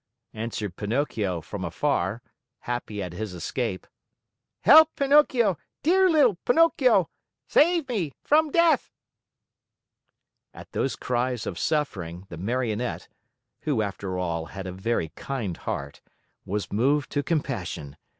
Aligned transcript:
answered 0.33 0.75
Pinocchio 0.75 1.41
from 1.41 1.63
afar, 1.63 2.23
happy 2.61 3.03
at 3.03 3.13
his 3.13 3.35
escape. 3.35 3.85
"Help, 4.61 4.95
Pinocchio, 4.95 5.59
dear 5.83 6.09
little 6.09 6.39
Pinocchio! 6.43 7.07
Save 7.47 7.87
me 7.87 8.11
from 8.23 8.49
death!" 8.49 8.89
At 10.55 10.71
those 10.71 10.95
cries 10.95 11.45
of 11.45 11.59
suffering, 11.59 12.25
the 12.29 12.37
Marionette, 12.37 13.09
who 13.59 13.83
after 13.83 14.17
all 14.17 14.47
had 14.47 14.65
a 14.65 14.71
very 14.71 15.09
kind 15.09 15.55
heart, 15.55 16.01
was 16.45 16.71
moved 16.73 17.11
to 17.11 17.21
compassion. 17.21 17.95